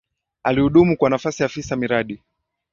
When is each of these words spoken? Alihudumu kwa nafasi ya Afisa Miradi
Alihudumu 0.43 0.97
kwa 0.97 1.09
nafasi 1.09 1.41
ya 1.43 1.45
Afisa 1.45 1.75
Miradi 1.75 2.21